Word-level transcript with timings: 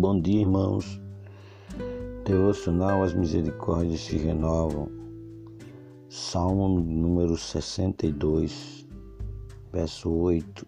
Bom 0.00 0.18
dia, 0.18 0.40
irmãos. 0.40 0.98
Devocional 2.24 3.02
As 3.02 3.12
Misericórdias 3.12 4.00
se 4.00 4.16
renovam. 4.16 4.88
Salmo 6.08 6.80
número 6.80 7.36
62, 7.36 8.88
verso 9.70 10.10
8. 10.10 10.66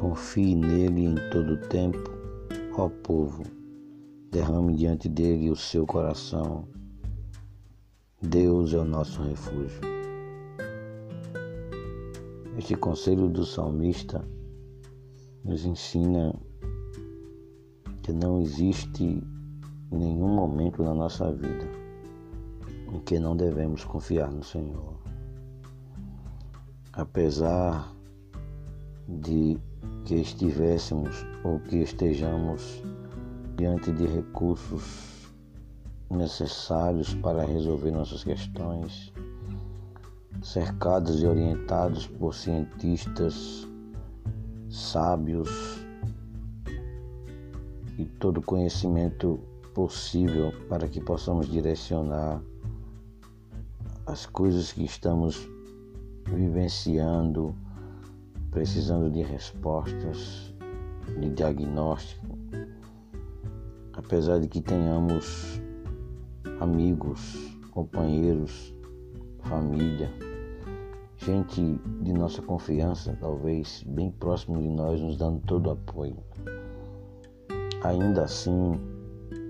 Confie 0.00 0.54
nele 0.54 1.04
em 1.04 1.14
todo 1.30 1.52
o 1.52 1.68
tempo, 1.68 1.98
ó 2.78 2.88
povo. 2.88 3.42
Derrame 4.32 4.74
diante 4.74 5.06
dele 5.06 5.50
o 5.50 5.56
seu 5.56 5.84
coração. 5.84 6.64
Deus 8.22 8.72
é 8.72 8.78
o 8.78 8.86
nosso 8.86 9.20
refúgio. 9.20 9.82
Este 12.56 12.74
conselho 12.74 13.28
do 13.28 13.44
salmista 13.44 14.24
nos 15.44 15.66
ensina 15.66 16.34
que 18.04 18.12
não 18.12 18.38
existe 18.42 19.26
nenhum 19.90 20.28
momento 20.28 20.82
na 20.82 20.92
nossa 20.92 21.32
vida 21.32 21.66
em 22.92 23.00
que 23.00 23.18
não 23.18 23.34
devemos 23.34 23.82
confiar 23.82 24.30
no 24.30 24.44
Senhor. 24.44 24.94
Apesar 26.92 27.90
de 29.08 29.58
que 30.04 30.16
estivéssemos 30.16 31.26
ou 31.42 31.58
que 31.60 31.78
estejamos 31.78 32.82
diante 33.56 33.90
de 33.90 34.06
recursos 34.06 35.32
necessários 36.10 37.14
para 37.14 37.46
resolver 37.46 37.90
nossas 37.90 38.22
questões, 38.22 39.14
cercados 40.42 41.22
e 41.22 41.26
orientados 41.26 42.06
por 42.06 42.34
cientistas 42.34 43.66
sábios 44.68 45.83
e 47.98 48.04
todo 48.04 48.42
conhecimento 48.42 49.38
possível 49.74 50.52
para 50.68 50.88
que 50.88 51.00
possamos 51.00 51.48
direcionar 51.48 52.40
as 54.06 54.26
coisas 54.26 54.72
que 54.72 54.84
estamos 54.84 55.48
vivenciando, 56.26 57.54
precisando 58.50 59.10
de 59.10 59.22
respostas, 59.22 60.54
de 61.20 61.30
diagnóstico. 61.30 62.38
Apesar 63.92 64.40
de 64.40 64.48
que 64.48 64.60
tenhamos 64.60 65.60
amigos, 66.60 67.56
companheiros, 67.70 68.74
família, 69.42 70.12
gente 71.16 71.80
de 72.02 72.12
nossa 72.12 72.42
confiança, 72.42 73.16
talvez 73.20 73.82
bem 73.86 74.10
próximo 74.10 74.60
de 74.60 74.68
nós, 74.68 75.00
nos 75.00 75.16
dando 75.16 75.40
todo 75.40 75.68
o 75.68 75.70
apoio. 75.70 76.16
Ainda 77.84 78.24
assim, 78.24 78.80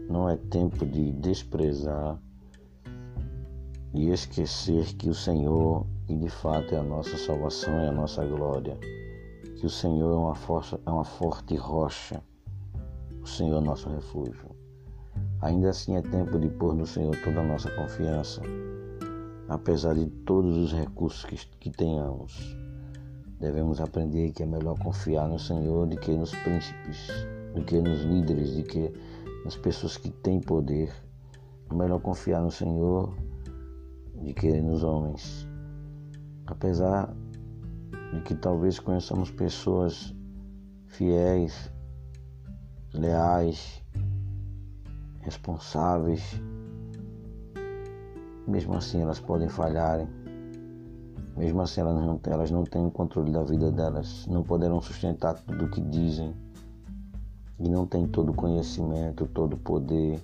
não 0.09 0.29
é 0.29 0.37
tempo 0.37 0.85
de 0.85 1.13
desprezar 1.13 2.19
e 3.95 4.11
esquecer 4.11 4.87
que 4.97 5.09
o 5.09 5.15
Senhor, 5.15 5.87
que 6.05 6.17
de 6.17 6.29
fato 6.29 6.75
é 6.75 6.79
a 6.79 6.83
nossa 6.83 7.17
salvação 7.17 7.73
e 7.81 7.87
a 7.87 7.93
nossa 7.93 8.25
glória, 8.27 8.77
que 9.57 9.65
o 9.65 9.71
Senhor 9.71 10.13
é 10.13 10.17
uma, 10.17 10.35
força, 10.35 10.81
é 10.85 10.91
uma 10.91 11.05
forte 11.05 11.55
rocha, 11.55 12.21
o 13.23 13.27
Senhor 13.29 13.63
é 13.63 13.65
nosso 13.65 13.89
refúgio. 13.89 14.51
Ainda 15.41 15.71
assim 15.71 15.95
é 15.95 16.03
tempo 16.03 16.37
de 16.37 16.49
pôr 16.49 16.75
no 16.75 16.89
Senhor 16.89 17.15
toda 17.23 17.39
a 17.39 17.45
nossa 17.45 17.71
confiança, 17.71 18.43
apesar 19.49 19.95
de 19.95 20.07
todos 20.07 20.57
os 20.57 20.73
recursos 20.73 21.25
que, 21.25 21.37
que 21.61 21.71
tenhamos. 21.71 22.57
Devemos 23.39 23.81
aprender 23.81 24.33
que 24.33 24.43
é 24.43 24.47
melhor 24.47 24.77
confiar 24.81 25.29
no 25.29 25.39
Senhor 25.39 25.87
do 25.87 25.97
que 25.97 26.11
nos 26.11 26.35
príncipes 26.35 27.13
do 27.55 27.63
que 27.65 27.81
nos 27.81 28.03
líderes, 28.03 28.57
do 28.57 28.65
que 28.65 28.93
nas 29.45 29.57
pessoas 29.57 29.97
que 29.97 30.11
têm 30.11 30.41
poder. 30.41 30.93
É 31.71 31.75
melhor 31.75 32.01
confiar 32.01 32.43
no 32.43 32.51
Senhor 32.51 33.15
do 34.15 34.35
que 34.35 34.61
nos 34.61 34.83
homens. 34.83 35.49
Apesar 36.47 37.15
de 38.13 38.21
que 38.23 38.35
talvez 38.35 38.79
conheçamos 38.79 39.31
pessoas 39.31 40.15
fiéis, 40.87 41.73
leais, 42.93 43.83
responsáveis, 45.21 46.23
mesmo 48.47 48.75
assim 48.75 49.01
elas 49.01 49.21
podem 49.21 49.49
falharem. 49.49 50.09
Mesmo 51.37 51.63
assim 51.63 51.81
elas 51.81 51.95
não, 51.95 52.21
elas 52.27 52.51
não 52.51 52.63
têm 52.63 52.87
o 52.87 52.91
controle 52.91 53.33
da 53.33 53.43
vida 53.43 53.73
delas, 53.73 54.27
não 54.29 54.43
poderão 54.43 54.81
sustentar 54.81 55.35
tudo 55.35 55.65
o 55.65 55.71
que 55.71 55.81
dizem 55.81 56.44
e 57.59 57.69
não 57.69 57.87
têm 57.87 58.07
todo 58.07 58.31
o 58.31 58.35
conhecimento, 58.35 59.27
todo 59.27 59.55
o 59.55 59.59
poder 59.59 60.21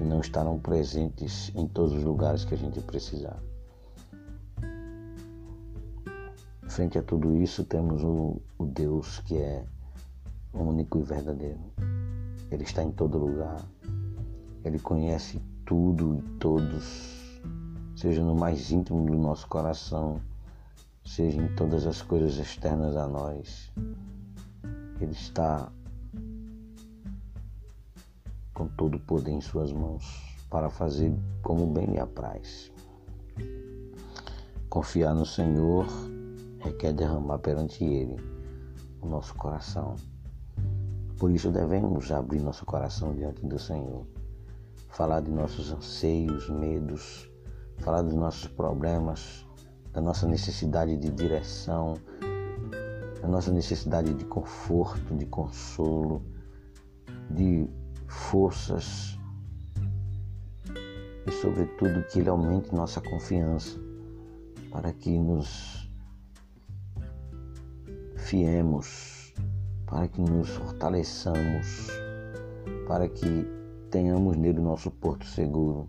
e 0.00 0.04
não 0.04 0.20
estarão 0.20 0.58
presentes 0.58 1.52
em 1.54 1.66
todos 1.66 1.92
os 1.92 2.02
lugares 2.02 2.44
que 2.44 2.54
a 2.54 2.58
gente 2.58 2.80
precisar. 2.80 3.38
Frente 6.68 6.98
a 6.98 7.02
tudo 7.02 7.36
isso, 7.36 7.64
temos 7.64 8.02
o, 8.02 8.40
o 8.58 8.66
Deus 8.66 9.20
que 9.20 9.36
é 9.36 9.64
único 10.52 10.98
e 10.98 11.02
verdadeiro. 11.02 11.60
Ele 12.50 12.64
está 12.64 12.82
em 12.82 12.90
todo 12.90 13.18
lugar. 13.18 13.64
Ele 14.64 14.78
conhece 14.78 15.40
tudo 15.64 16.16
e 16.16 16.22
todos, 16.38 17.40
seja 17.94 18.22
no 18.22 18.34
mais 18.34 18.70
íntimo 18.70 19.06
do 19.06 19.16
nosso 19.16 19.46
coração, 19.48 20.20
seja 21.04 21.40
em 21.40 21.54
todas 21.54 21.86
as 21.86 22.02
coisas 22.02 22.36
externas 22.36 22.96
a 22.96 23.06
nós. 23.06 23.72
Ele 25.00 25.12
está 25.12 25.70
com 28.56 28.66
todo 28.68 28.96
o 28.96 29.00
poder 29.00 29.32
em 29.32 29.40
suas 29.40 29.70
mãos 29.70 30.34
para 30.48 30.70
fazer 30.70 31.14
como 31.42 31.66
bem 31.66 31.84
lhe 31.84 32.00
apraz. 32.00 32.72
Confiar 34.70 35.14
no 35.14 35.26
Senhor 35.26 35.86
requer 36.60 36.94
derramar 36.94 37.38
perante 37.38 37.84
Ele 37.84 38.16
o 39.02 39.06
nosso 39.06 39.34
coração. 39.34 39.94
Por 41.18 41.30
isso 41.30 41.50
devemos 41.50 42.10
abrir 42.10 42.40
nosso 42.40 42.64
coração 42.64 43.14
diante 43.14 43.44
do 43.46 43.58
Senhor, 43.58 44.06
falar 44.88 45.20
de 45.20 45.30
nossos 45.30 45.70
anseios, 45.70 46.48
medos, 46.48 47.30
falar 47.78 48.00
dos 48.00 48.14
nossos 48.14 48.48
problemas, 48.48 49.46
da 49.92 50.00
nossa 50.00 50.26
necessidade 50.26 50.96
de 50.96 51.10
direção, 51.10 51.94
da 53.20 53.28
nossa 53.28 53.52
necessidade 53.52 54.14
de 54.14 54.24
conforto, 54.24 55.14
de 55.14 55.26
consolo, 55.26 56.22
de 57.30 57.68
forças 58.06 59.18
e, 61.26 61.32
sobretudo, 61.32 62.04
que 62.04 62.20
Ele 62.20 62.28
aumente 62.28 62.74
nossa 62.74 63.00
confiança 63.00 63.78
para 64.70 64.92
que 64.92 65.18
nos 65.18 65.90
fiemos, 68.16 69.32
para 69.86 70.08
que 70.08 70.20
nos 70.20 70.48
fortaleçamos, 70.50 71.88
para 72.86 73.08
que 73.08 73.46
tenhamos 73.90 74.36
nele 74.36 74.60
nosso 74.60 74.90
porto 74.90 75.24
seguro, 75.24 75.88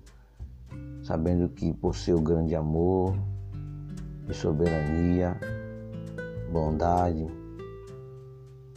sabendo 1.03 1.49
que 1.49 1.73
por 1.73 1.95
seu 1.95 2.21
grande 2.21 2.55
amor 2.55 3.15
e 4.29 4.33
soberania, 4.33 5.37
bondade, 6.51 7.27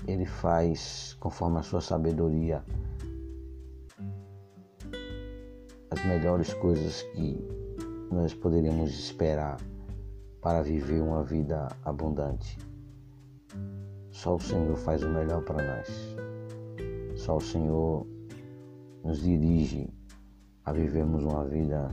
ele 0.06 0.26
faz 0.26 1.16
conforme 1.20 1.58
a 1.58 1.62
sua 1.62 1.80
sabedoria 1.80 2.64
as 5.90 6.04
melhores 6.04 6.54
coisas 6.54 7.02
que 7.14 7.36
nós 8.10 8.32
poderíamos 8.32 8.90
esperar 8.90 9.56
para 10.40 10.62
viver 10.62 11.02
uma 11.02 11.22
vida 11.24 11.68
abundante. 11.84 12.58
Só 14.10 14.36
o 14.36 14.40
Senhor 14.40 14.76
faz 14.76 15.02
o 15.02 15.08
melhor 15.08 15.42
para 15.44 15.62
nós. 15.62 15.88
Só 17.16 17.36
o 17.36 17.40
Senhor 17.40 18.06
nos 19.04 19.22
dirige 19.22 19.88
a 20.64 20.72
vivermos 20.72 21.24
uma 21.24 21.44
vida 21.44 21.88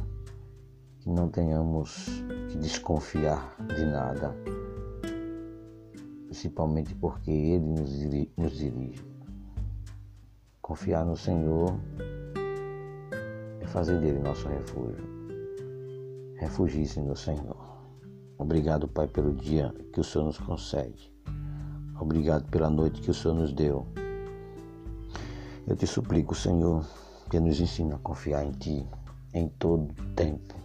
que 0.99 1.09
não 1.09 1.29
tenhamos 1.29 2.05
que 2.49 2.57
desconfiar 2.57 3.55
de 3.75 3.85
nada, 3.85 4.35
principalmente 6.25 6.93
porque 6.95 7.31
Ele 7.31 7.65
nos 8.37 8.57
dirige. 8.57 9.05
Confiar 10.61 11.05
no 11.05 11.15
Senhor 11.15 11.79
fazer 13.67 13.99
dele 13.99 14.19
nosso 14.19 14.47
refúgio. 14.47 15.03
Refugie-se 16.37 16.99
no 16.99 17.15
Senhor. 17.15 17.57
Obrigado, 18.37 18.87
Pai, 18.87 19.07
pelo 19.07 19.33
dia 19.33 19.73
que 19.91 19.99
o 19.99 20.03
Senhor 20.03 20.25
nos 20.25 20.37
concede. 20.37 21.11
Obrigado 21.99 22.47
pela 22.49 22.69
noite 22.69 23.01
que 23.01 23.11
o 23.11 23.13
Senhor 23.13 23.33
nos 23.33 23.51
deu. 23.53 23.85
Eu 25.65 25.75
te 25.75 25.87
suplico, 25.87 26.35
Senhor, 26.35 26.85
que 27.29 27.39
nos 27.39 27.59
ensine 27.59 27.93
a 27.93 27.97
confiar 27.97 28.45
em 28.45 28.51
Ti 28.51 28.87
em 29.33 29.49
todo 29.49 29.93
tempo, 30.15 30.55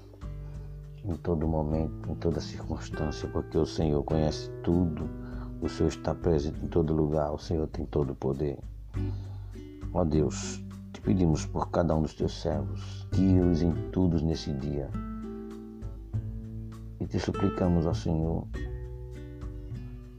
em 1.04 1.16
todo 1.16 1.48
momento, 1.48 2.10
em 2.10 2.14
toda 2.14 2.40
circunstância, 2.40 3.28
porque 3.28 3.58
o 3.58 3.66
Senhor 3.66 4.02
conhece 4.04 4.48
tudo, 4.62 5.08
o 5.60 5.68
Senhor 5.68 5.88
está 5.88 6.14
presente 6.14 6.64
em 6.64 6.68
todo 6.68 6.94
lugar, 6.94 7.32
o 7.32 7.38
Senhor 7.38 7.66
tem 7.66 7.84
todo 7.86 8.10
o 8.10 8.14
poder. 8.14 8.58
Ó 9.92 10.04
Deus, 10.04 10.62
pedimos 11.02 11.44
por 11.44 11.70
cada 11.70 11.94
um 11.94 12.02
dos 12.02 12.14
teus 12.14 12.40
servos, 12.40 13.06
guia-os 13.12 13.62
em 13.62 13.72
tudo 13.90 14.20
nesse 14.24 14.52
dia. 14.52 14.88
E 17.00 17.06
te 17.06 17.18
suplicamos, 17.18 17.86
ó 17.86 17.92
Senhor, 17.92 18.46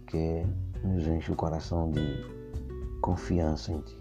que 0.08 0.46
nos 0.84 1.08
enche 1.08 1.32
o 1.32 1.36
coração 1.36 1.90
de 1.90 2.02
confiança 3.02 3.72
em 3.72 3.80
Ti. 3.82 3.98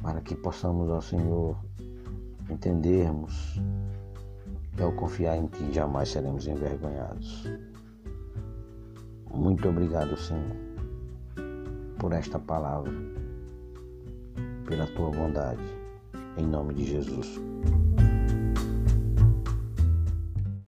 Para 0.00 0.20
que 0.20 0.36
possamos, 0.36 0.88
ó 0.88 1.00
Senhor, 1.00 1.56
entendermos 2.48 3.60
que 4.76 4.82
ao 4.82 4.92
confiar 4.92 5.36
em 5.36 5.48
Ti 5.48 5.72
jamais 5.72 6.10
seremos 6.10 6.46
envergonhados. 6.46 7.44
Muito 9.34 9.68
obrigado, 9.68 10.16
Senhor, 10.16 10.56
por 11.98 12.12
esta 12.12 12.38
palavra, 12.38 12.92
pela 14.66 14.86
Tua 14.88 15.10
bondade, 15.10 15.62
em 16.36 16.44
nome 16.44 16.74
de 16.74 16.84
Jesus. 16.84 17.40